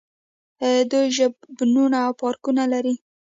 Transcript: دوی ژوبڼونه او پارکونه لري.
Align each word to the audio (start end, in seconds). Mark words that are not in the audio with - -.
دوی 0.91 1.07
ژوبڼونه 1.17 1.97
او 2.05 2.11
پارکونه 2.21 2.63
لري. 2.73 2.95